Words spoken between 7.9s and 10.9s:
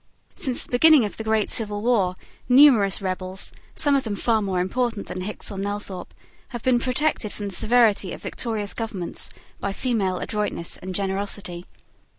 of victorious governments by female adroitness